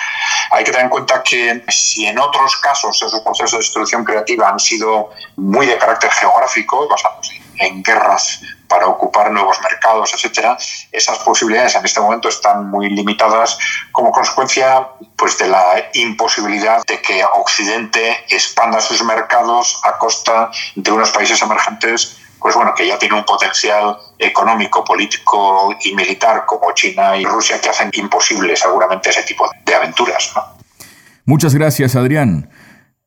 Hay 0.53 0.63
que 0.63 0.71
tener 0.71 0.85
en 0.85 0.91
cuenta 0.91 1.25
que 1.25 1.65
si 1.69 2.07
en 2.07 2.21
otros 2.21 2.57
casos 2.59 3.03
esos 3.03 3.21
procesos 3.21 3.51
de 3.51 3.59
destrucción 3.59 4.05
creativa 4.05 4.49
han 4.49 4.61
sido 4.61 5.11
muy 5.35 5.67
de 5.67 5.77
carácter 5.77 6.13
geográfico, 6.13 6.89
basándose 6.89 7.43
en 7.59 7.83
guerras 7.83 8.41
para 8.75 8.89
ocupar 8.89 9.31
nuevos 9.31 9.61
mercados, 9.63 10.13
etcétera, 10.15 10.59
esas 10.91 11.19
posibilidades 11.19 11.77
en 11.77 11.85
este 11.85 12.01
momento 12.01 12.29
están 12.29 12.69
muy 12.69 12.91
limitadas 12.91 13.57
como 13.93 14.11
consecuencia 14.11 14.89
pues, 15.15 15.39
de 15.39 15.47
la 15.47 15.91
imposibilidad 15.93 16.83
de 16.85 17.01
que 17.01 17.25
Occidente 17.35 18.25
expanda 18.29 18.81
sus 18.81 19.05
mercados 19.05 19.81
a 19.85 19.97
costa 19.97 20.51
de 20.75 20.91
unos 20.91 21.13
países 21.13 21.41
emergentes 21.41 22.17
pues 22.41 22.57
bueno, 22.57 22.75
que 22.77 22.87
ya 22.87 22.99
tienen 22.99 23.19
un 23.19 23.25
potencial 23.25 23.97
económico, 24.19 24.85
político 24.85 25.73
y 25.85 25.95
militar 25.95 26.45
como 26.45 26.73
China 26.73 27.17
y 27.17 27.25
Rusia 27.25 27.61
que 27.61 27.69
hacen 27.71 27.91
imposible 27.93 28.57
seguramente 28.57 29.11
ese 29.11 29.23
tipo 29.23 29.49
de 29.65 29.75
aventuras. 29.75 30.35
Muchas 31.25 31.55
gracias, 31.55 31.95
Adrián. 31.95 32.51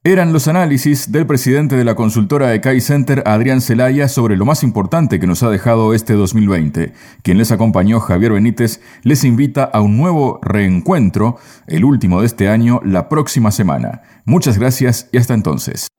Eran 0.08 0.32
los 0.32 0.48
análisis 0.48 1.12
del 1.12 1.28
presidente 1.28 1.76
de 1.76 1.84
la 1.84 1.94
consultora 1.94 2.48
de 2.48 2.62
Kai 2.62 2.80
Center, 2.80 3.24
Adrián 3.26 3.60
Celaya, 3.60 4.08
sobre 4.08 4.38
lo 4.38 4.46
más 4.46 4.64
importante 4.64 5.20
que 5.20 5.28
nos 5.28 5.44
ha 5.44 5.50
dejado 5.50 5.94
este 5.94 6.14
2020. 6.14 6.94
Quien 7.24 7.38
les 7.38 7.52
acompañó, 7.52 8.00
Javier 8.00 8.32
Benítez, 8.32 8.80
les 9.04 9.26
invita 9.26 9.66
a 9.66 9.82
un 9.82 9.98
nuevo 9.98 10.40
reencuentro, 10.42 11.36
el 11.68 11.84
último 11.84 12.22
de 12.22 12.28
este 12.28 12.48
año, 12.48 12.80
la 12.86 13.10
próxima 13.10 13.52
semana. 13.52 14.02
Muchas 14.24 14.58
gracias 14.58 15.10
y 15.12 15.18
hasta 15.18 15.34
entonces. 15.34 15.90